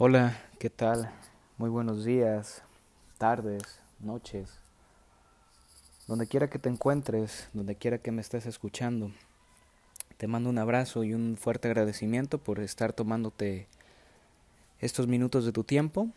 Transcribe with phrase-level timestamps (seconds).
[0.00, 1.10] Hola, ¿qué tal?
[1.56, 2.62] Muy buenos días,
[3.18, 4.60] tardes, noches.
[6.06, 9.10] Donde quiera que te encuentres, donde quiera que me estés escuchando,
[10.16, 13.66] te mando un abrazo y un fuerte agradecimiento por estar tomándote
[14.78, 16.08] estos minutos de tu tiempo.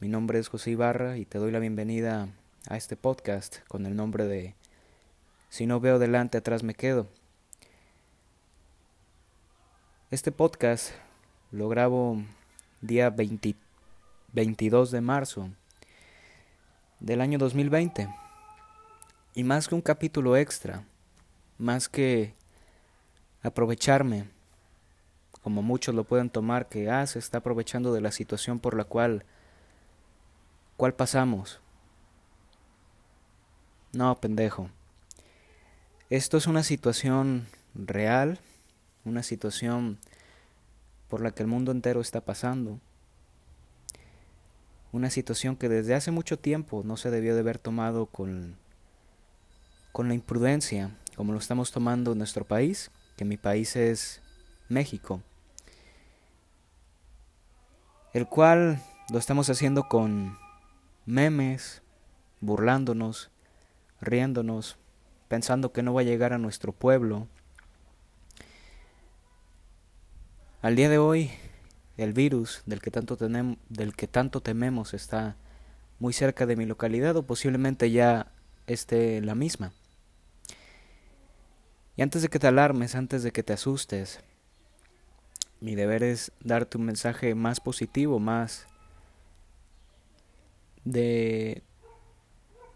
[0.00, 2.26] Mi nombre es José Ibarra y te doy la bienvenida
[2.68, 4.56] a este podcast con el nombre de
[5.48, 7.06] Si no veo delante, atrás me quedo.
[10.10, 10.90] Este podcast
[11.52, 12.20] lo grabo
[12.82, 13.14] día
[14.32, 15.48] 22 de marzo
[17.00, 18.08] del año 2020.
[19.34, 20.84] Y más que un capítulo extra,
[21.56, 22.34] más que
[23.42, 24.28] aprovecharme,
[25.42, 28.84] como muchos lo pueden tomar, que ah, se está aprovechando de la situación por la
[28.84, 29.24] cual,
[30.76, 31.60] cual pasamos.
[33.92, 34.68] No, pendejo.
[36.10, 38.38] Esto es una situación real,
[39.04, 39.98] una situación
[41.12, 42.80] por la que el mundo entero está pasando.
[44.92, 48.56] Una situación que desde hace mucho tiempo no se debió de haber tomado con,
[49.92, 54.22] con la imprudencia como lo estamos tomando en nuestro país, que mi país es
[54.70, 55.20] México,
[58.14, 60.38] el cual lo estamos haciendo con
[61.04, 61.82] memes,
[62.40, 63.30] burlándonos,
[64.00, 64.78] riéndonos,
[65.28, 67.28] pensando que no va a llegar a nuestro pueblo,
[70.62, 71.32] Al día de hoy,
[71.96, 75.34] el virus del que tanto, tenemos, del que tanto tememos está
[75.98, 78.30] muy cerca de mi localidad o posiblemente ya
[78.68, 79.72] esté la misma.
[81.96, 84.20] Y antes de que te alarmes, antes de que te asustes,
[85.60, 88.68] mi deber es darte un mensaje más positivo, más
[90.84, 91.64] de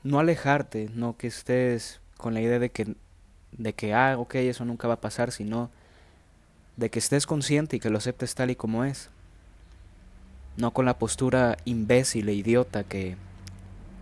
[0.03, 2.97] no alejarte, no que estés con la idea de que
[3.53, 5.70] de que ah, ok, eso nunca va a pasar, sino
[6.77, 9.10] de que estés consciente y que lo aceptes tal y como es,
[10.56, 13.16] no con la postura imbécil e idiota que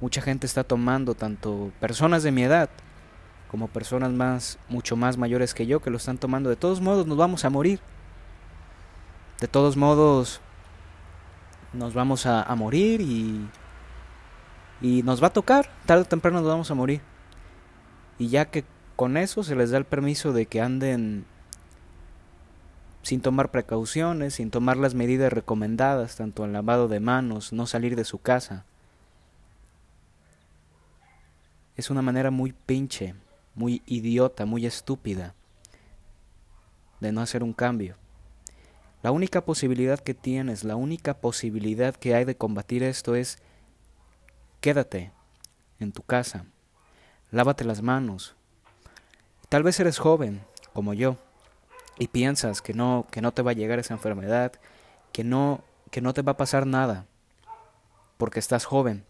[0.01, 2.69] mucha gente está tomando, tanto personas de mi edad
[3.51, 6.51] como personas más, mucho más mayores que yo, que lo están tomando.
[6.51, 7.79] De todos modos, nos vamos a morir.
[9.41, 10.41] De todos modos,
[11.73, 13.49] nos vamos a, a morir y,
[14.81, 17.01] y nos va a tocar, tarde o temprano nos vamos a morir.
[18.19, 18.65] Y ya que
[18.97, 21.25] con eso se les da el permiso de que anden
[23.05, 27.97] sin tomar precauciones, sin tomar las medidas recomendadas, tanto el lavado de manos, no salir
[27.97, 28.65] de su casa.
[31.77, 33.15] Es una manera muy pinche,
[33.55, 35.35] muy idiota, muy estúpida
[37.01, 37.97] de no hacer un cambio.
[39.03, 43.37] La única posibilidad que tienes, la única posibilidad que hay de combatir esto es
[44.63, 45.13] quédate
[45.79, 46.47] en tu casa,
[47.31, 48.35] lávate las manos.
[49.51, 50.41] Tal vez eres joven,
[50.73, 51.19] como yo,
[51.99, 54.53] y piensas que no, que no te va a llegar esa enfermedad,
[55.13, 57.07] que no, que no te va a pasar nada,
[58.17, 59.05] porque estás joven.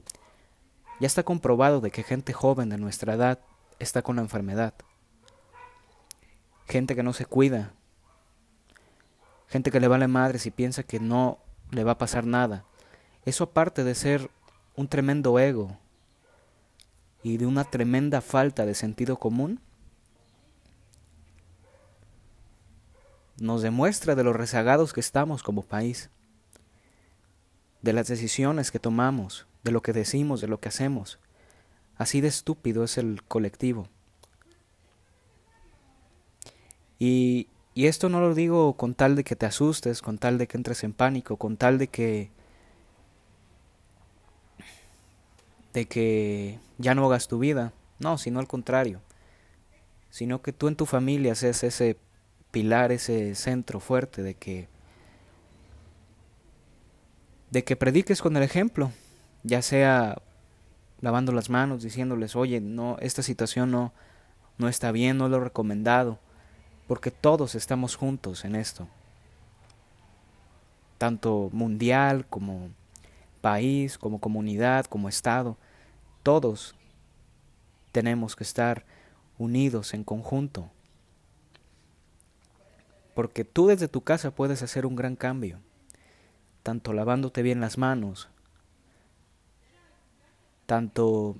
[1.00, 3.39] Ya está comprobado de que gente joven de nuestra edad
[3.78, 4.75] está con la enfermedad.
[6.67, 7.72] Gente que no se cuida.
[9.49, 11.39] Gente que le vale madres y piensa que no
[11.71, 12.65] le va a pasar nada.
[13.25, 14.31] Eso aparte de ser
[14.77, 15.78] un tremendo ego
[17.22, 19.61] y de una tremenda falta de sentido común,
[23.39, 26.11] nos demuestra de los rezagados que estamos como país,
[27.83, 31.19] de las decisiones que tomamos, de lo que decimos, de lo que hacemos.
[31.97, 33.89] Así de estúpido es el colectivo.
[36.99, 40.47] Y, y esto no lo digo con tal de que te asustes, con tal de
[40.47, 42.31] que entres en pánico, con tal de que
[45.75, 47.72] de que ya no hagas tu vida.
[47.99, 49.01] No, sino al contrario.
[50.09, 51.99] Sino que tú en tu familia seas ese
[52.54, 54.69] pilar, ese centro fuerte de que
[57.50, 58.92] de que prediques con el ejemplo,
[59.42, 60.22] ya sea
[61.00, 63.92] lavando las manos, diciéndoles, "Oye, no esta situación no
[64.56, 66.20] no está bien, no lo recomendado",
[66.87, 68.86] porque todos estamos juntos en esto.
[70.97, 72.68] Tanto mundial como
[73.41, 75.57] país, como comunidad, como estado,
[76.22, 76.77] todos
[77.91, 78.84] tenemos que estar
[79.39, 80.71] unidos en conjunto
[83.15, 85.61] porque tú desde tu casa puedes hacer un gran cambio,
[86.63, 88.28] tanto lavándote bien las manos,
[90.66, 91.37] tanto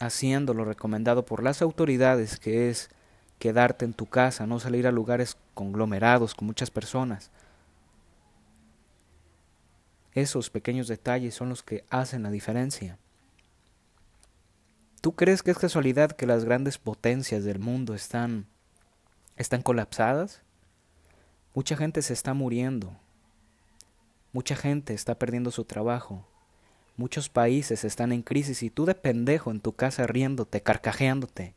[0.00, 2.90] haciendo lo recomendado por las autoridades, que es
[3.38, 7.30] quedarte en tu casa, no salir a lugares conglomerados con muchas personas.
[10.12, 12.98] Esos pequeños detalles son los que hacen la diferencia.
[15.00, 18.46] ¿Tú crees que es casualidad que las grandes potencias del mundo están
[19.36, 20.42] están colapsadas?
[21.52, 22.92] Mucha gente se está muriendo.
[24.32, 26.24] Mucha gente está perdiendo su trabajo.
[26.96, 31.54] Muchos países están en crisis y tú de pendejo en tu casa riéndote, carcajeándote,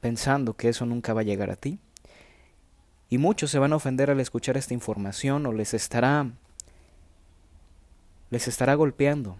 [0.00, 1.78] pensando que eso nunca va a llegar a ti.
[3.10, 6.30] Y muchos se van a ofender al escuchar esta información o les estará
[8.30, 9.36] les estará golpeando.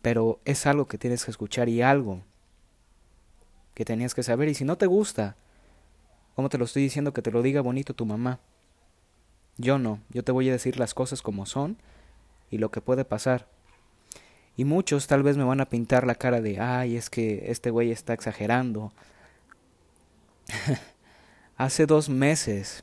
[0.00, 2.22] Pero es algo que tienes que escuchar y algo
[3.76, 4.48] que tenías que saber.
[4.48, 5.36] Y si no te gusta,
[6.34, 8.40] como te lo estoy diciendo, que te lo diga bonito tu mamá.
[9.58, 11.76] Yo no, yo te voy a decir las cosas como son
[12.50, 13.48] y lo que puede pasar.
[14.56, 17.70] Y muchos tal vez me van a pintar la cara de, ay, es que este
[17.70, 18.94] güey está exagerando.
[21.58, 22.82] Hace dos meses,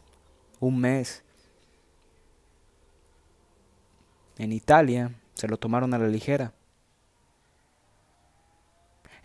[0.60, 1.24] un mes,
[4.38, 6.54] en Italia se lo tomaron a la ligera.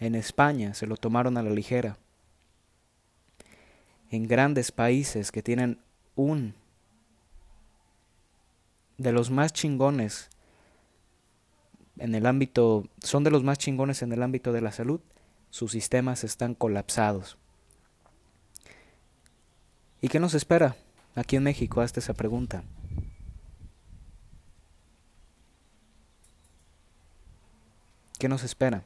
[0.01, 1.99] En España se lo tomaron a la ligera.
[4.11, 5.79] En grandes países que tienen
[6.15, 6.55] un
[8.97, 10.31] de los más chingones
[11.99, 15.01] en el ámbito, son de los más chingones en el ámbito de la salud,
[15.51, 17.39] sus sistemas están colapsados.
[20.01, 20.77] ¿Y qué nos espera?
[21.15, 22.63] Aquí en México, hazte esa pregunta.
[28.19, 28.85] ¿Qué nos espera?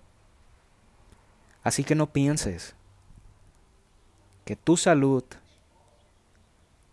[1.63, 2.75] Así que no pienses
[4.45, 5.25] que tu salud,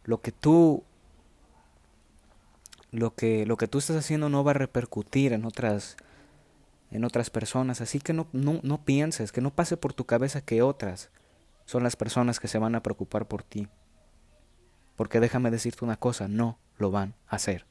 [0.03, 0.83] lo que tú
[2.91, 5.97] lo que lo que tú estás haciendo no va a repercutir en otras
[6.91, 7.81] en otras personas.
[7.81, 11.09] Así que no, no, no pienses, que no pase por tu cabeza que otras
[11.65, 13.67] son las personas que se van a preocupar por ti.
[14.95, 17.65] Porque déjame decirte una cosa, no lo van a hacer.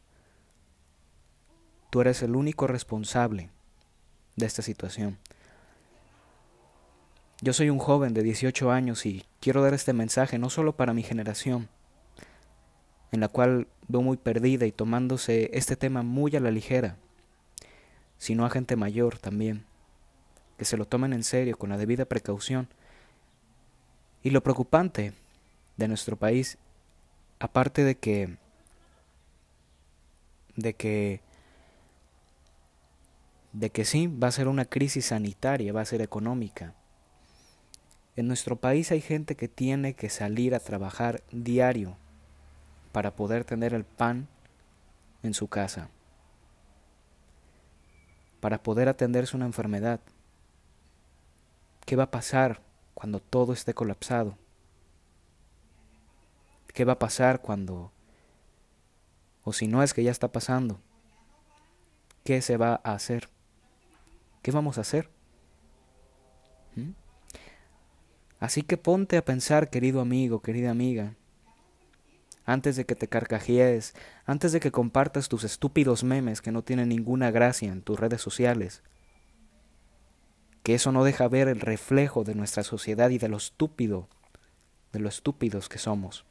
[1.90, 3.50] Tú eres el único responsable
[4.36, 5.18] de esta situación.
[7.40, 10.92] Yo soy un joven de 18 años y quiero dar este mensaje no solo para
[10.92, 11.68] mi generación,
[13.12, 16.96] en la cual veo muy perdida y tomándose este tema muy a la ligera,
[18.18, 19.64] sino a gente mayor también,
[20.56, 22.66] que se lo tomen en serio con la debida precaución.
[24.24, 25.12] Y lo preocupante
[25.76, 26.58] de nuestro país,
[27.38, 28.36] aparte de que
[30.56, 31.20] de que
[33.52, 36.74] de que sí va a ser una crisis sanitaria, va a ser económica.
[38.18, 41.96] En nuestro país hay gente que tiene que salir a trabajar diario
[42.90, 44.26] para poder tener el pan
[45.22, 45.88] en su casa
[48.40, 50.00] para poder atenderse una enfermedad.
[51.86, 52.60] ¿Qué va a pasar
[52.92, 54.36] cuando todo esté colapsado?
[56.74, 57.92] ¿Qué va a pasar cuando,
[59.44, 60.80] o si no es que ya está pasando,
[62.24, 63.28] qué se va a hacer?
[64.42, 65.08] ¿Qué vamos a hacer?
[66.74, 66.90] ¿Mm?
[68.40, 71.14] Así que ponte a pensar, querido amigo, querida amiga,
[72.44, 73.94] antes de que te carcajees,
[74.24, 78.22] antes de que compartas tus estúpidos memes que no tienen ninguna gracia en tus redes
[78.22, 78.82] sociales.
[80.62, 84.08] Que eso no deja ver el reflejo de nuestra sociedad y de lo estúpido,
[84.92, 86.24] de lo estúpidos que somos.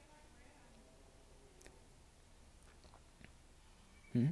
[4.13, 4.30] ¿Mm?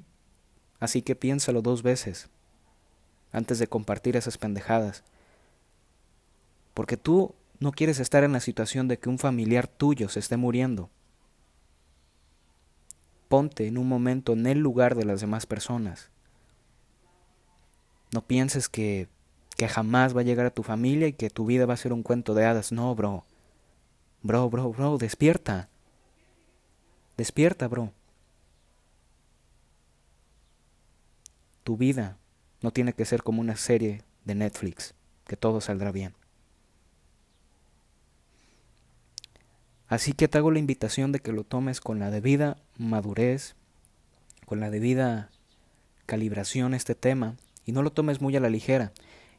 [0.79, 2.29] Así que piénsalo dos veces
[3.31, 5.03] antes de compartir esas pendejadas.
[6.73, 10.37] Porque tú no quieres estar en la situación de que un familiar tuyo se esté
[10.37, 10.89] muriendo
[13.27, 16.09] Ponte en un momento en el lugar de las demás personas.
[18.13, 19.09] No pienses que,
[19.57, 21.91] que jamás va a llegar a tu familia y que tu vida va a ser
[21.91, 22.71] un cuento de hadas.
[22.71, 23.25] No, bro.
[24.21, 25.69] Bro, bro, bro, despierta.
[27.17, 27.91] Despierta, bro.
[31.63, 32.17] Tu vida
[32.61, 34.93] no tiene que ser como una serie de Netflix,
[35.25, 36.13] que todo saldrá bien.
[39.87, 43.55] Así que te hago la invitación de que lo tomes con la debida madurez,
[44.45, 45.29] con la debida
[46.05, 48.91] calibración este tema, y no lo tomes muy a la ligera.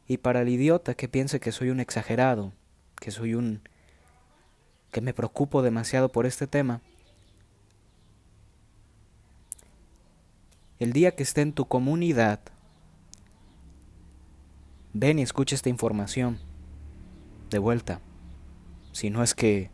[0.06, 2.52] Y para el idiota que piense que soy un exagerado,
[3.00, 3.60] que soy un...
[4.92, 6.80] que me preocupo demasiado por este tema,
[10.78, 12.40] el día que esté en tu comunidad,
[14.92, 16.38] ven y escucha esta información
[17.50, 18.00] de vuelta.
[18.92, 19.70] Si no es que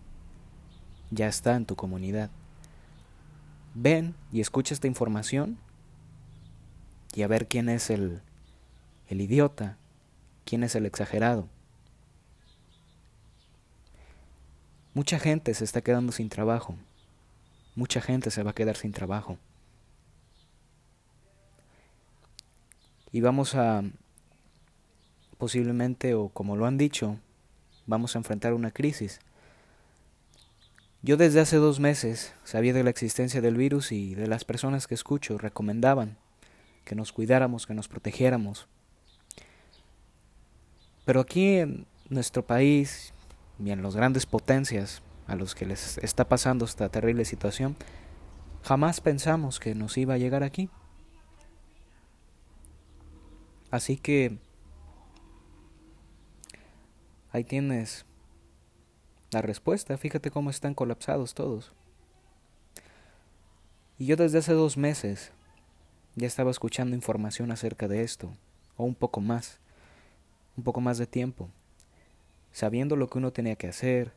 [1.13, 2.31] ya está en tu comunidad.
[3.75, 5.59] Ven y escucha esta información
[7.15, 8.23] y a ver quién es el,
[9.09, 9.77] el idiota,
[10.45, 11.49] quién es el exagerado.
[14.95, 16.77] Mucha gente se está quedando sin trabajo.
[17.75, 19.39] Mucha gente se va a quedar sin trabajo.
[23.11, 23.83] Y vamos a,
[25.37, 27.19] posiblemente, o como lo han dicho,
[27.87, 29.21] vamos a enfrentar una crisis
[31.05, 34.87] Yo desde hace dos meses sabía de la existencia del virus y de las personas
[34.87, 36.17] que escucho recomendaban
[36.85, 38.69] que nos cuidáramos, que nos protegiéramos.
[41.05, 43.13] Pero aquí en nuestro país
[43.59, 47.77] y en las grandes potencias a los que les está pasando esta terrible situación,
[48.63, 50.71] jamás pensamos que nos iba a llegar aquí.
[53.73, 54.39] Así que
[57.33, 58.05] ahí tienes
[59.33, 61.73] la respuesta, fíjate cómo están colapsados todos.
[63.99, 65.33] Y yo desde hace dos meses
[66.15, 68.31] ya estaba escuchando información acerca de esto,
[68.77, 69.59] o un poco más,
[70.57, 71.49] un poco más de tiempo,
[72.53, 74.13] sabiendo lo que uno tenía que hacer,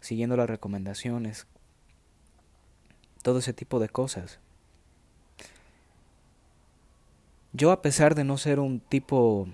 [0.00, 1.46] siguiendo las recomendaciones,
[3.22, 4.38] todo ese tipo de cosas.
[7.52, 9.48] Yo a pesar de no ser un tipo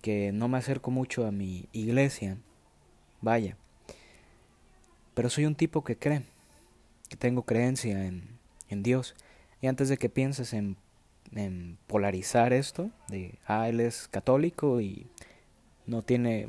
[0.00, 2.38] que no me acerco mucho a mi iglesia,
[3.20, 3.56] vaya,
[5.14, 6.22] pero soy un tipo que cree,
[7.08, 8.38] que tengo creencia en,
[8.68, 9.16] en Dios.
[9.60, 10.76] Y antes de que pienses en,
[11.32, 15.08] en polarizar esto, de, ah, él es católico y
[15.86, 16.48] no tiene,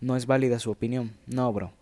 [0.00, 1.12] no es válida su opinión.
[1.26, 1.72] No, bro.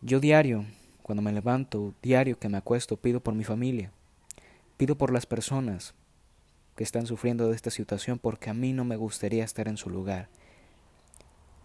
[0.00, 0.64] Yo diario,
[1.02, 3.92] cuando me levanto, diario que me acuesto, pido por mi familia.
[4.78, 5.94] Pido por las personas
[6.78, 9.90] que están sufriendo de esta situación porque a mí no me gustaría estar en su
[9.90, 10.28] lugar.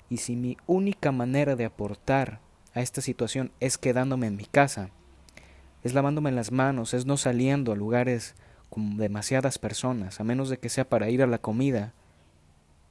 [0.09, 2.39] Y si mi única manera de aportar
[2.73, 4.89] a esta situación es quedándome en mi casa,
[5.83, 8.33] es lavándome las manos, es no saliendo a lugares
[8.71, 11.93] con demasiadas personas, a menos de que sea para ir a la comida,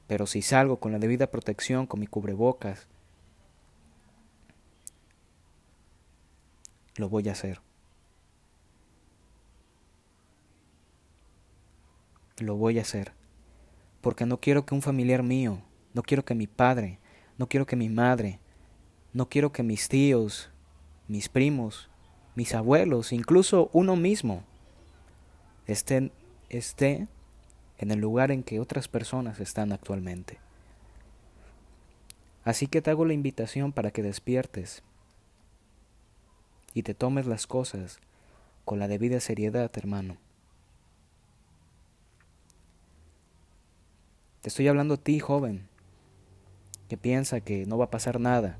[0.06, 2.86] pero si salgo con la debida protección, con mi cubrebocas,
[6.94, 7.60] lo voy a hacer.
[12.42, 13.12] Lo voy a hacer.
[14.00, 15.62] Porque no quiero que un familiar mío,
[15.94, 16.98] no quiero que mi padre,
[17.38, 18.40] no quiero que mi madre,
[19.12, 20.50] no quiero que mis tíos,
[21.08, 21.88] mis primos,
[22.34, 24.42] mis abuelos, incluso uno mismo,
[25.66, 26.12] estén,
[26.48, 27.08] esté
[27.78, 30.38] en el lugar en que otras personas están actualmente.
[32.44, 34.82] Así que te hago la invitación para que despiertes
[36.74, 38.00] y te tomes las cosas
[38.64, 40.16] con la debida seriedad, hermano.
[44.42, 45.68] Te estoy hablando a ti, joven,
[46.88, 48.58] que piensa que no va a pasar nada,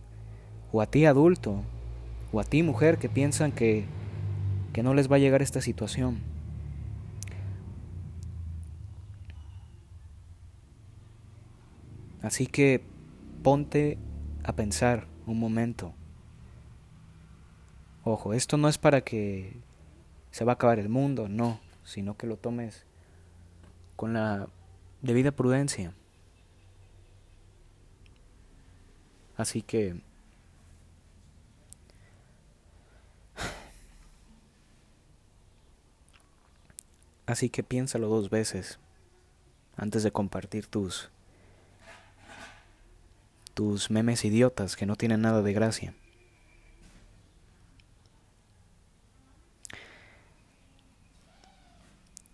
[0.70, 1.60] o a ti, adulto,
[2.32, 3.86] o a ti, mujer, que piensan que,
[4.72, 6.20] que no les va a llegar esta situación.
[12.22, 12.84] Así que
[13.42, 13.98] ponte
[14.44, 15.94] a pensar un momento.
[18.04, 19.56] Ojo, esto no es para que
[20.30, 22.86] se va a acabar el mundo, no, sino que lo tomes
[23.96, 24.48] con la
[25.02, 25.92] debida prudencia.
[29.37, 30.00] Así que
[37.26, 38.78] Así que piénsalo dos veces
[39.76, 41.11] antes de compartir tus
[43.54, 45.94] tus memes idiotas que no tienen nada de gracia.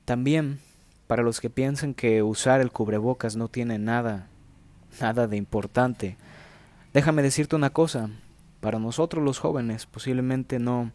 [0.05, 0.61] También,
[1.09, 4.29] para los que piensan que usar el cubrebocas no tiene nada,
[5.01, 6.19] nada de importante,
[6.93, 8.11] déjame decirte una cosa,
[8.61, 10.93] para nosotros los jóvenes posiblemente no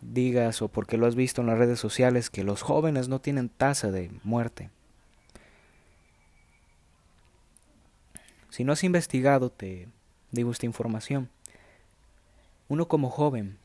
[0.00, 3.48] digas o porque lo has visto en las redes sociales que los jóvenes no tienen
[3.48, 4.68] tasa de muerte.
[8.50, 9.88] Si no has investigado, te
[10.32, 11.30] digo esta información.
[12.68, 13.58] Uno como joven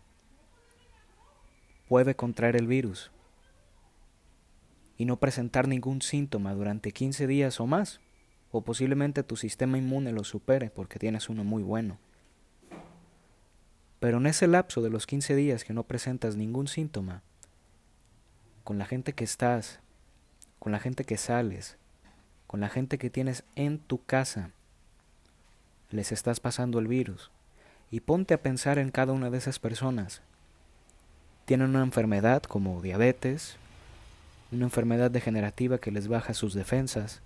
[1.89, 3.09] puede contraer el virus
[4.97, 7.99] y no presentar ningún síntoma durante 15 días o más,
[8.51, 11.97] o posiblemente tu sistema inmune lo supere porque tienes uno muy bueno.
[13.99, 17.23] Pero en ese lapso de los 15 días que no presentas ningún síntoma,
[18.63, 19.79] con la gente que estás,
[20.59, 21.77] con la gente que sales,
[22.47, 24.51] con la gente que tienes en tu casa,
[25.89, 27.31] les estás pasando el virus.
[27.89, 30.21] Y ponte a pensar en cada una de esas personas.
[31.45, 33.57] Tienen una enfermedad como diabetes,
[34.51, 37.21] una enfermedad degenerativa que les baja sus defensas,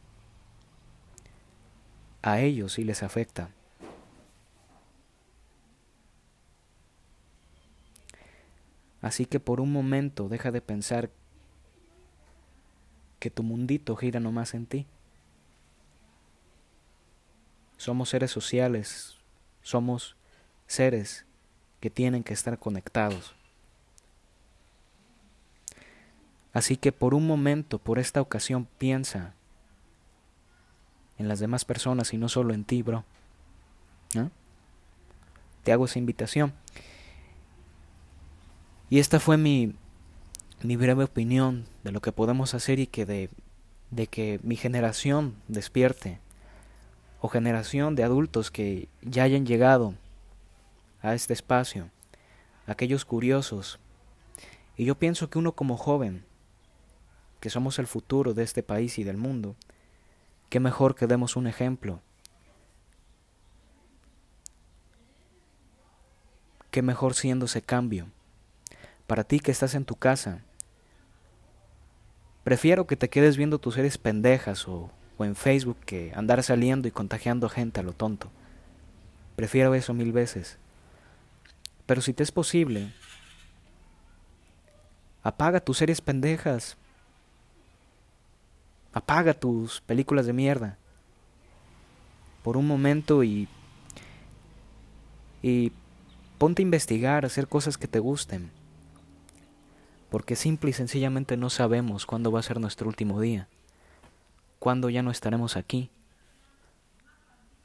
[2.22, 3.50] a ellos sí les afecta.
[9.02, 11.10] Así que por un momento deja de pensar
[13.20, 14.86] que tu mundito gira nomás en ti.
[17.78, 19.18] Somos seres sociales,
[19.64, 20.16] somos
[20.68, 21.26] seres
[21.80, 23.36] que tienen que estar conectados.
[26.54, 29.34] Así que por un momento, por esta ocasión, piensa
[31.18, 33.06] en las demás personas y no solo en ti, bro.
[35.64, 36.54] Te hago esa invitación.
[38.90, 39.76] Y esta fue mi,
[40.64, 43.30] mi breve opinión de lo que podemos hacer y que de,
[43.92, 46.20] de que mi generación despierte
[47.22, 49.94] o generación de adultos que ya hayan llegado
[51.04, 51.90] a este espacio,
[52.66, 53.80] aquellos curiosos.
[54.76, 56.26] Y yo pienso que uno como joven,
[57.42, 59.58] que somos el futuro de este país y del mundo,
[60.50, 62.00] qué mejor que demos un ejemplo.
[66.70, 68.08] Qué mejor siendo ese cambio.
[69.08, 70.44] Para ti que estás en tu casa,
[72.46, 76.88] prefiero que te quedes viendo tus series pendejas o, o en Facebook que andar saliendo
[76.88, 78.32] y contagiando gente a lo tonto.
[79.36, 80.60] Prefiero eso mil veces.
[81.88, 82.94] Pero si te es posible,
[85.24, 86.78] apaga tus series pendejas.
[88.94, 90.78] Apaga tus películas de mierda.
[92.44, 93.48] Por un momento y.
[95.42, 95.72] Y
[96.38, 98.52] ponte a investigar, a hacer cosas que te gusten.
[100.10, 103.48] Porque simple y sencillamente no sabemos cuándo va a ser nuestro último día.
[104.60, 105.90] Cuándo ya no estaremos aquí.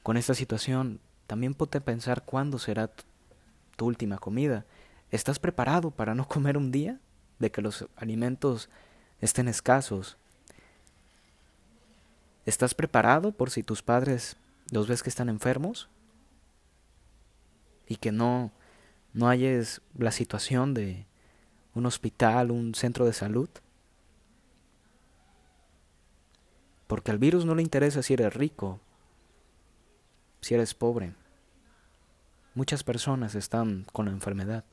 [0.02, 2.90] Con esta situación, también ponte a pensar cuándo será
[3.76, 4.64] tu última comida.
[5.10, 7.00] ¿Estás preparado para no comer un día?
[7.38, 8.70] De que los alimentos
[9.20, 10.16] estén escasos.
[12.46, 14.36] ¿Estás preparado por si tus padres
[14.70, 15.88] los ves que están enfermos?
[17.88, 18.52] Y que no,
[19.12, 21.06] no hayes la situación de
[21.74, 23.50] un hospital, un centro de salud.
[26.86, 28.78] Porque al virus no le interesa si eres rico,
[30.40, 31.14] si eres pobre.
[32.54, 34.64] Muchas personas están con la enfermedad.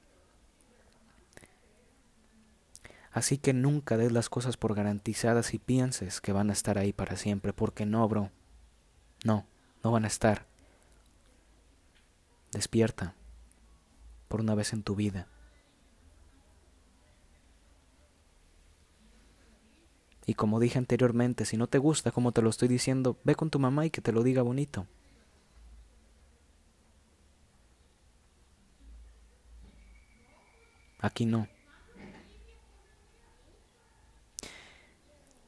[3.14, 6.94] Así que nunca des las cosas por garantizadas y pienses que van a estar ahí
[6.94, 8.32] para siempre, porque no, bro.
[9.24, 9.46] No,
[9.84, 10.48] no van a estar.
[12.52, 13.16] Despierta
[14.28, 15.28] por una vez en tu vida.
[20.26, 23.52] Y como dije anteriormente, si no te gusta como te lo estoy diciendo, ve con
[23.52, 24.88] tu mamá y que te lo diga bonito.
[31.00, 31.48] Aquí no.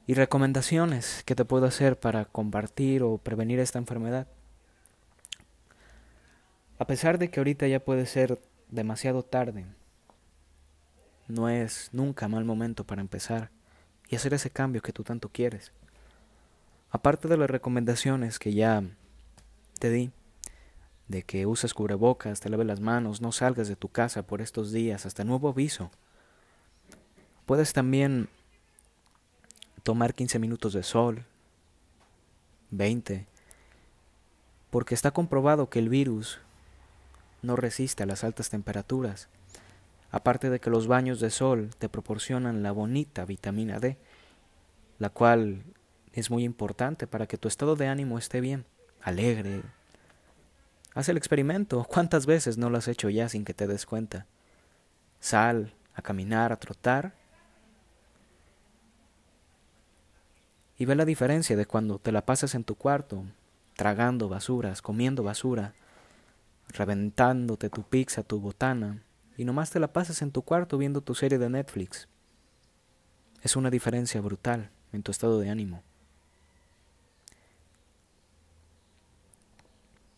[0.07, 4.27] Y recomendaciones que te puedo hacer para compartir o prevenir esta enfermedad.
[6.77, 8.39] A pesar de que ahorita ya puede ser
[8.69, 9.65] demasiado tarde,
[11.27, 13.49] no es nunca mal momento para empezar
[14.09, 15.71] y hacer ese cambio que tú tanto quieres.
[16.91, 18.83] Aparte de las recomendaciones que ya
[19.79, 20.11] te di,
[21.07, 24.71] de que uses cubrebocas, te laves las manos, no salgas de tu casa por estos
[24.71, 25.91] días hasta nuevo aviso.
[27.45, 28.29] Puedes también
[29.85, 31.25] tomar 15 minutos de sol,
[32.71, 33.27] 20,
[34.71, 36.39] porque está comprobado que el virus
[37.43, 39.29] no resiste a las altas temperaturas,
[40.09, 43.99] aparte de que los baños de sol te proporcionan la bonita vitamina D,
[44.97, 45.61] la cual
[46.13, 48.65] es muy importante para que tu estado de ánimo esté bien,
[49.03, 49.61] alegre,
[50.95, 51.83] Haz el experimento.
[51.83, 54.25] ¿Cuántas veces no lo has hecho ya sin que te des cuenta?
[55.19, 57.13] Sal a caminar, a trotar.
[60.77, 63.23] Y ve la diferencia de cuando te la pasas en tu cuarto,
[63.75, 65.73] tragando basuras, comiendo basura,
[66.69, 69.01] reventándote tu pizza, tu botana,
[69.37, 72.07] y nomás te la pasas en tu cuarto viendo tu serie de Netflix.
[73.41, 75.83] Es una diferencia brutal en tu estado de ánimo.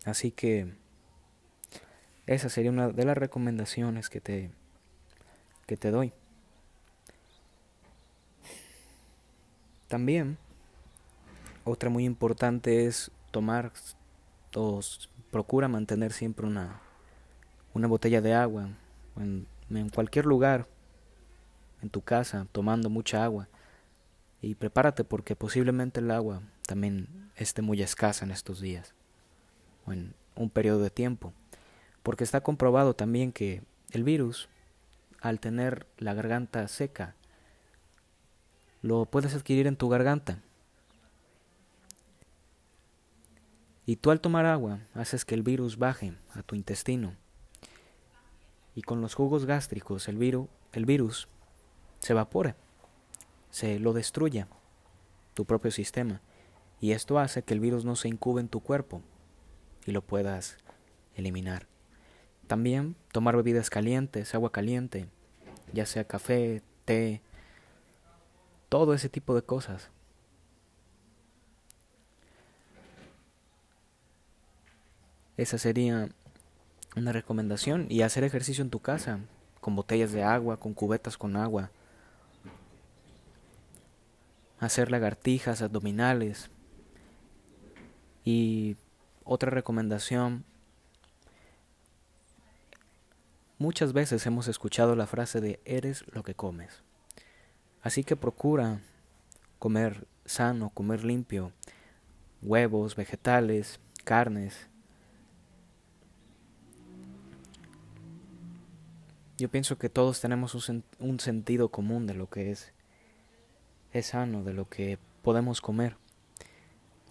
[0.05, 0.73] Así que
[2.27, 4.51] esa sería una de las recomendaciones que te,
[5.65, 6.13] que te doy.
[9.87, 10.37] También,
[11.67, 13.71] otra muy importante es tomar
[14.55, 14.79] o
[15.31, 16.81] procura mantener siempre una,
[17.73, 18.69] una botella de agua
[19.17, 20.67] en, en cualquier lugar,
[21.81, 23.49] en tu casa, tomando mucha agua.
[24.41, 28.93] Y prepárate porque posiblemente el agua también esté muy escasa en estos días
[29.87, 31.33] en un periodo de tiempo,
[32.03, 34.49] porque está comprobado también que el virus,
[35.21, 37.15] al tener la garganta seca,
[38.81, 40.39] lo puedes adquirir en tu garganta.
[43.87, 47.15] Y tú al tomar agua haces que el virus baje a tu intestino.
[48.75, 51.29] Y con los jugos gástricos el virus, el virus
[51.99, 52.57] se evapora,
[53.49, 54.45] se lo destruye
[55.33, 56.21] tu propio sistema.
[56.81, 59.01] Y esto hace que el virus no se incube en tu cuerpo,
[59.85, 60.57] y lo puedas
[61.15, 61.65] eliminar.
[62.47, 65.07] También tomar bebidas calientes, agua caliente,
[65.71, 67.21] ya sea café, té,
[68.67, 69.91] todo ese tipo de cosas.
[75.37, 76.09] Esa sería
[76.95, 77.85] una recomendación.
[77.89, 79.19] Y hacer ejercicio en tu casa,
[79.61, 81.71] con botellas de agua, con cubetas con agua.
[84.59, 86.49] Hacer lagartijas, abdominales.
[88.25, 88.75] Y
[89.23, 90.43] otra recomendación.
[93.59, 96.83] Muchas veces hemos escuchado la frase de eres lo que comes.
[97.81, 98.81] Así que procura
[99.59, 101.51] comer sano, comer limpio,
[102.41, 104.67] huevos, vegetales, carnes.
[109.37, 112.73] Yo pienso que todos tenemos un, un, sentido común de lo que es,
[113.93, 115.95] es sano, de lo que podemos comer.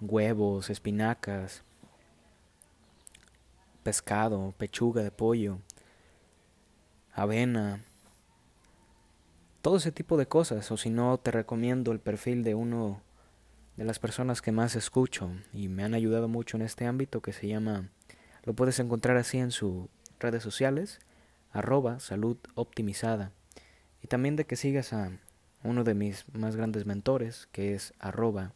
[0.00, 1.62] Huevos, espinacas,
[3.84, 5.60] pescado, pechuga de pollo,
[7.12, 7.84] avena,
[9.62, 13.02] todo ese tipo de cosas, o si no, te recomiendo el perfil de uno
[13.76, 17.32] de las personas que más escucho y me han ayudado mucho en este ámbito que
[17.32, 17.88] se llama,
[18.42, 19.86] lo puedes encontrar así en sus
[20.18, 20.98] redes sociales,
[21.52, 23.32] arroba salud optimizada.
[24.02, 25.10] Y también de que sigas a
[25.62, 28.52] uno de mis más grandes mentores, que es arroba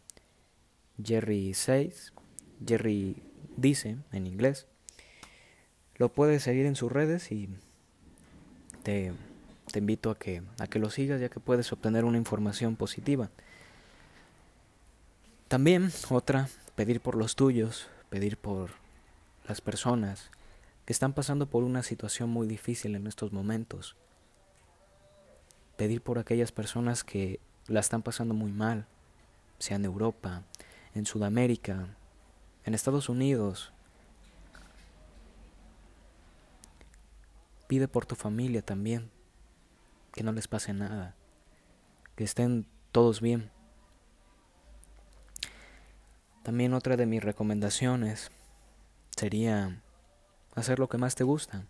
[1.03, 2.13] Jerry 6,
[2.67, 3.23] Jerry
[3.57, 4.67] dice en inglés.
[5.97, 7.49] Lo puedes seguir en sus redes y
[8.83, 9.13] te
[9.71, 13.31] te invito a que, a que lo sigas ya que puedes obtener una información positiva.
[15.49, 18.71] También otra, pedir por los tuyos, pedir por
[19.47, 20.31] las personas
[20.93, 23.97] están pasando por una situación muy difícil en estos momentos.
[25.77, 28.87] Pedir por aquellas personas que la están pasando muy mal,
[29.59, 30.43] sea en Europa,
[30.95, 31.97] en Sudamérica,
[32.65, 33.73] en Estados Unidos.
[37.69, 39.11] Pide por tu familia también
[40.13, 41.15] que no les pase nada,
[42.17, 43.51] que estén todos bien.
[46.43, 48.31] También otra de mis recomendaciones
[49.17, 49.81] sería
[50.55, 51.65] hacer lo que más te gusta.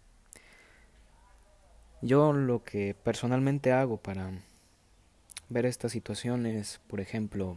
[2.02, 4.30] Yo lo que personalmente hago para
[5.48, 7.56] ver estas situaciones, por ejemplo,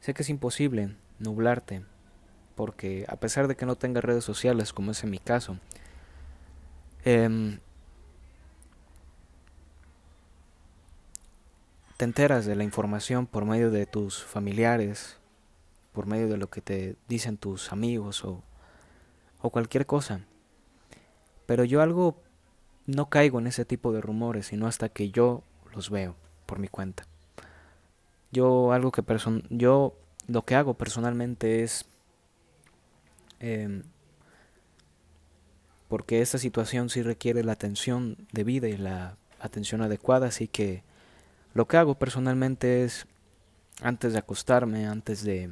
[0.00, 1.82] sé que es imposible nublarte,
[2.54, 5.58] porque a pesar de que no tenga redes sociales, como es en mi caso,
[7.04, 7.58] eh,
[11.96, 15.16] te enteras de la información por medio de tus familiares,
[15.92, 18.44] por medio de lo que te dicen tus amigos o,
[19.40, 20.20] o cualquier cosa.
[21.46, 22.20] Pero yo algo
[22.86, 25.42] no caigo en ese tipo de rumores, sino hasta que yo
[25.74, 27.04] los veo por mi cuenta.
[28.32, 29.94] Yo algo que person yo
[30.26, 31.86] lo que hago personalmente es
[33.40, 33.82] eh,
[35.88, 40.82] porque esta situación sí requiere la atención debida y la atención adecuada, así que
[41.54, 43.06] lo que hago personalmente es,
[43.80, 45.50] antes de acostarme, antes de...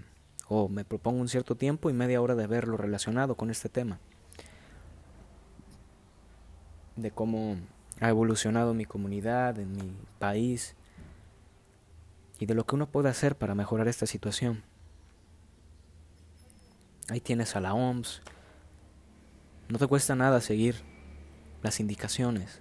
[0.48, 3.98] o me propongo un cierto tiempo y media hora de verlo relacionado con este tema.
[6.94, 7.56] De cómo
[8.00, 10.76] ha evolucionado mi comunidad, en mi país,
[12.38, 14.62] y de lo que uno puede hacer para mejorar esta situación.
[17.08, 18.22] Ahí tienes a la OMS.
[19.68, 20.76] No te cuesta nada seguir
[21.62, 22.60] las indicaciones.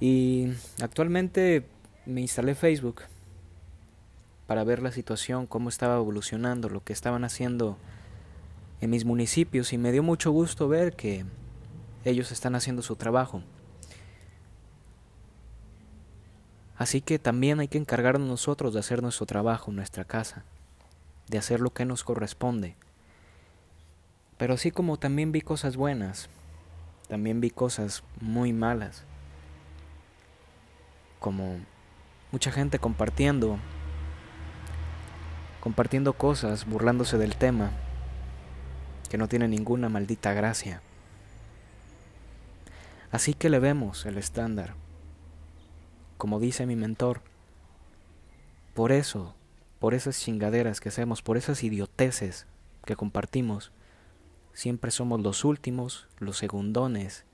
[0.00, 1.66] Y actualmente
[2.06, 3.02] me instalé Facebook
[4.52, 7.78] para ver la situación, cómo estaba evolucionando, lo que estaban haciendo
[8.82, 11.24] en mis municipios y me dio mucho gusto ver que
[12.04, 13.42] ellos están haciendo su trabajo.
[16.76, 20.44] Así que también hay que encargarnos nosotros de hacer nuestro trabajo nuestra casa,
[21.28, 22.76] de hacer lo que nos corresponde.
[24.36, 26.28] Pero así como también vi cosas buenas,
[27.08, 29.04] también vi cosas muy malas
[31.20, 31.58] como
[32.32, 33.58] mucha gente compartiendo,
[35.62, 37.70] compartiendo cosas, burlándose del tema,
[39.08, 40.82] que no tiene ninguna maldita gracia.
[43.12, 44.74] Así que le vemos el estándar.
[46.18, 47.20] Como dice mi mentor,
[48.74, 49.36] por eso,
[49.78, 52.48] por esas chingaderas que hacemos, por esas idioteces
[52.84, 53.70] que compartimos,
[54.52, 57.24] siempre somos los últimos, los segundones,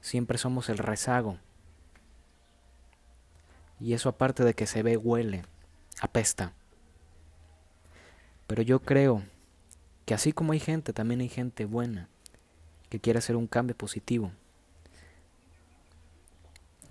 [0.00, 1.38] siempre somos el rezago.
[3.80, 5.42] Y eso aparte de que se ve, huele,
[6.00, 6.52] apesta.
[8.46, 9.22] Pero yo creo
[10.04, 12.08] que así como hay gente, también hay gente buena
[12.88, 14.32] que quiere hacer un cambio positivo.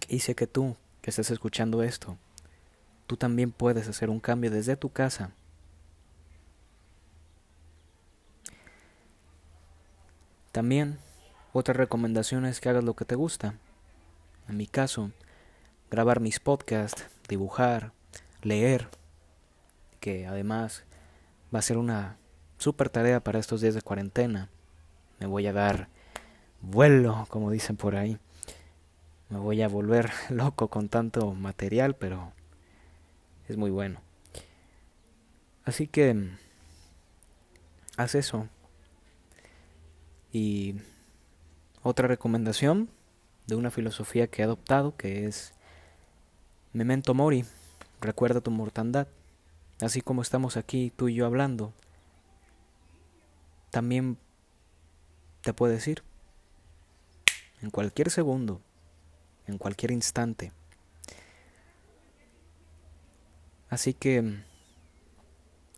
[0.07, 2.17] Y sé que tú, que estás escuchando esto,
[3.05, 5.31] tú también puedes hacer un cambio desde tu casa.
[10.51, 10.97] También
[11.53, 13.55] otra recomendación es que hagas lo que te gusta.
[14.47, 15.11] En mi caso,
[15.89, 17.91] grabar mis podcasts, dibujar,
[18.41, 18.87] leer,
[19.99, 20.83] que además
[21.53, 22.17] va a ser una
[22.57, 24.49] super tarea para estos días de cuarentena.
[25.19, 25.89] Me voy a dar
[26.61, 28.19] vuelo, como dicen por ahí.
[29.29, 32.33] Me voy a volver loco con tanto material, pero
[33.47, 34.01] es muy bueno.
[35.65, 36.29] Así que
[37.97, 38.47] haz eso.
[40.31, 40.75] Y
[41.81, 42.89] otra recomendación
[43.47, 45.53] de una filosofía que he adoptado que es
[46.71, 47.45] Memento Mori,
[47.99, 49.07] recuerda tu mortandad.
[49.81, 51.73] Así como estamos aquí tú y yo hablando,
[53.71, 54.17] también
[55.41, 56.03] te puedes ir.
[57.61, 58.61] En cualquier segundo,
[59.47, 60.51] en cualquier instante.
[63.69, 64.43] Así que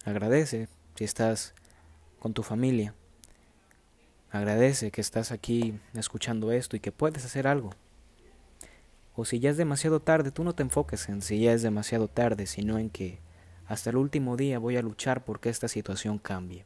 [0.03, 1.53] agradece si estás
[2.19, 2.93] con tu familia.
[4.29, 7.71] Agradece que estás aquí escuchando esto y que puedes hacer algo.
[9.15, 12.07] O si ya es demasiado tarde, tú no te enfoques en si ya es demasiado
[12.07, 13.19] tarde, sino en que
[13.67, 16.65] hasta el último día voy a luchar porque esta situación cambie.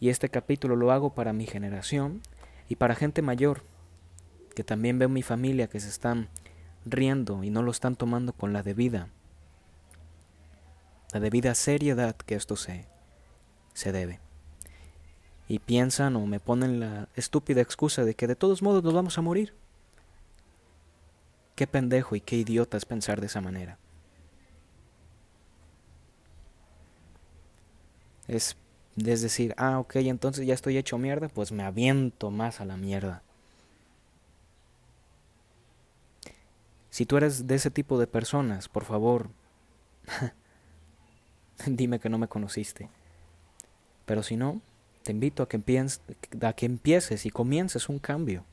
[0.00, 2.22] Y este capítulo lo hago para mi generación
[2.68, 3.62] y para gente mayor,
[4.54, 6.28] que también veo mi familia que se están
[6.84, 9.08] riendo y no lo están tomando con la debida,
[11.12, 12.86] la debida seriedad que esto se,
[13.74, 14.20] se debe.
[15.48, 19.16] Y piensan o me ponen la estúpida excusa de que de todos modos nos vamos
[19.16, 19.54] a morir.
[21.58, 23.78] Qué pendejo y qué idiota es pensar de esa manera.
[28.28, 28.56] Es,
[28.96, 32.76] es decir, ah, ok, entonces ya estoy hecho mierda, pues me aviento más a la
[32.76, 33.24] mierda.
[36.90, 39.28] Si tú eres de ese tipo de personas, por favor,
[41.66, 42.88] dime que no me conociste.
[44.06, 44.62] Pero si no,
[45.02, 45.60] te invito a que,
[46.40, 48.44] a que empieces y comiences un cambio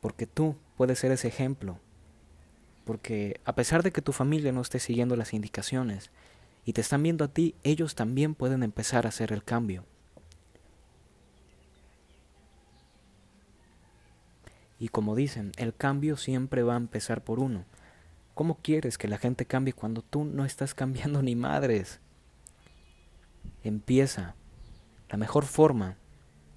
[0.00, 1.78] porque tú puedes ser ese ejemplo,
[2.84, 6.10] porque a pesar de que tu familia no esté siguiendo las indicaciones
[6.64, 9.84] y te están viendo a ti, ellos también pueden empezar a hacer el cambio.
[14.78, 17.66] Y como dicen, el cambio siempre va a empezar por uno.
[18.34, 22.00] ¿Cómo quieres que la gente cambie cuando tú no estás cambiando ni madres?
[23.62, 24.34] Empieza.
[25.10, 25.96] La mejor forma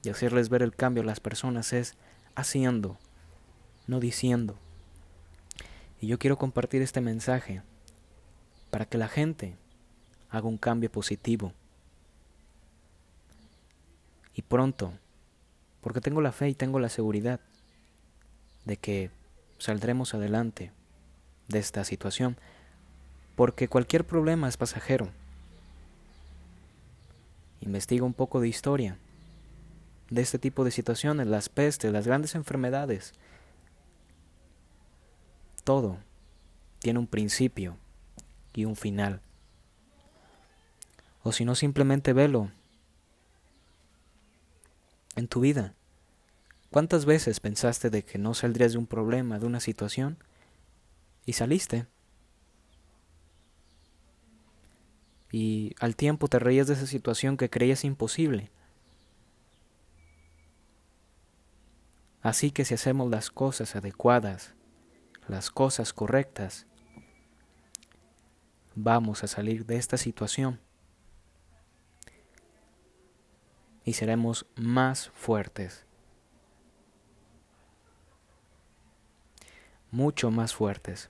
[0.04, 1.98] de hacerles ver el cambio a las personas es
[2.36, 2.98] haciendo
[3.88, 4.56] no diciendo.
[6.02, 7.62] Y yo quiero compartir este mensaje
[8.70, 9.56] para que la gente
[10.30, 11.54] haga un cambio positivo.
[14.36, 14.94] Y pronto,
[15.82, 17.40] porque tengo la fe y tengo la seguridad
[18.66, 19.12] de que
[19.60, 20.72] saldremos adelante
[21.48, 22.38] de esta situación,
[23.36, 25.10] porque cualquier problema es pasajero.
[27.62, 28.98] Investiga un poco de historia
[30.10, 33.14] de este tipo de situaciones, las pestes, las grandes enfermedades,
[35.64, 35.98] todo
[36.80, 37.78] tiene un principio
[38.54, 39.22] y un final.
[41.24, 42.52] O si no, simplemente velo
[45.16, 45.74] en tu vida.
[46.70, 50.18] ¿Cuántas veces pensaste de que no saldrías de un problema, de una situación?
[51.26, 51.86] Y saliste.
[55.32, 58.52] Y al tiempo te reías de esa situación que creías imposible.
[62.22, 64.54] Así que si hacemos las cosas adecuadas,
[65.28, 66.66] las cosas correctas,
[68.76, 70.60] vamos a salir de esta situación
[73.86, 75.86] y seremos más fuertes,
[79.92, 81.10] mucho más fuertes.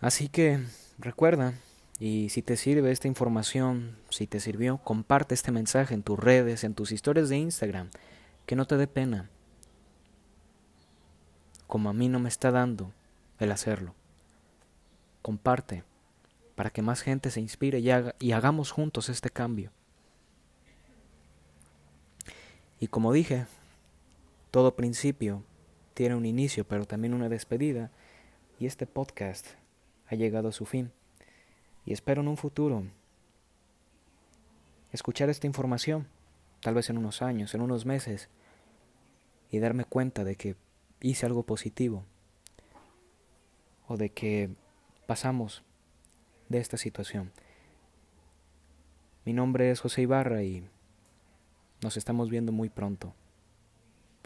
[0.00, 0.60] Así que
[0.98, 1.54] recuerda,
[1.98, 6.62] y si te sirve esta información, si te sirvió, comparte este mensaje en tus redes,
[6.62, 7.90] en tus historias de Instagram,
[8.46, 9.28] que no te dé pena
[11.68, 12.92] como a mí no me está dando
[13.38, 13.94] el hacerlo.
[15.22, 15.84] Comparte
[16.56, 19.70] para que más gente se inspire y, haga, y hagamos juntos este cambio.
[22.80, 23.46] Y como dije,
[24.50, 25.44] todo principio
[25.94, 27.90] tiene un inicio, pero también una despedida,
[28.58, 29.46] y este podcast
[30.08, 30.90] ha llegado a su fin.
[31.84, 32.84] Y espero en un futuro
[34.90, 36.08] escuchar esta información,
[36.62, 38.28] tal vez en unos años, en unos meses,
[39.50, 40.56] y darme cuenta de que
[41.00, 42.04] hice algo positivo
[43.86, 44.50] o de que
[45.06, 45.62] pasamos
[46.48, 47.32] de esta situación.
[49.24, 50.66] Mi nombre es José Ibarra y
[51.82, 53.14] nos estamos viendo muy pronto.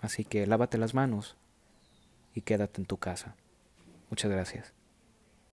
[0.00, 1.36] Así que lávate las manos
[2.34, 3.36] y quédate en tu casa.
[4.10, 4.72] Muchas gracias.